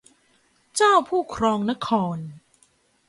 [0.75, 2.17] เจ้าผู้ครองนคร